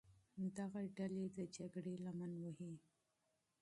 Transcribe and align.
دغه 0.57 0.81
ډلې 0.97 1.25
د 1.37 1.39
جګړې 1.55 1.95
لمن 2.05 2.31
وهي. 2.43 2.73